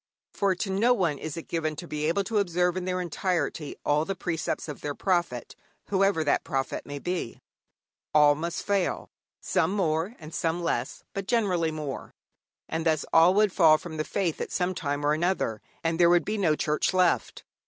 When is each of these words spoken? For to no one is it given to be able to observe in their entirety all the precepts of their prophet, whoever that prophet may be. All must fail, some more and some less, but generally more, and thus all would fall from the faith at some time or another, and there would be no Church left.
For 0.33 0.55
to 0.55 0.71
no 0.71 0.95
one 0.95 1.19
is 1.19 1.37
it 1.37 1.47
given 1.47 1.75
to 1.75 1.87
be 1.87 2.07
able 2.07 2.23
to 2.23 2.39
observe 2.39 2.75
in 2.75 2.85
their 2.85 2.99
entirety 3.01 3.75
all 3.85 4.03
the 4.03 4.15
precepts 4.15 4.67
of 4.67 4.81
their 4.81 4.95
prophet, 4.95 5.55
whoever 5.89 6.23
that 6.23 6.43
prophet 6.43 6.87
may 6.87 6.97
be. 6.97 7.39
All 8.11 8.33
must 8.33 8.63
fail, 8.65 9.11
some 9.41 9.71
more 9.73 10.15
and 10.17 10.33
some 10.33 10.63
less, 10.63 11.03
but 11.13 11.27
generally 11.27 11.69
more, 11.69 12.15
and 12.67 12.83
thus 12.83 13.05
all 13.13 13.35
would 13.35 13.53
fall 13.53 13.77
from 13.77 13.97
the 13.97 14.03
faith 14.03 14.41
at 14.41 14.51
some 14.51 14.73
time 14.73 15.05
or 15.05 15.13
another, 15.13 15.61
and 15.83 15.99
there 15.99 16.09
would 16.09 16.25
be 16.25 16.39
no 16.39 16.55
Church 16.55 16.95
left. 16.95 17.43